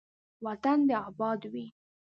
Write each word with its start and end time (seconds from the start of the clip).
وطن 0.45 0.79
دې 0.87 0.97
اباد 1.09 1.41
وي. 1.51 1.65